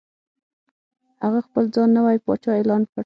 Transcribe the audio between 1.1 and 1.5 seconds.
هغه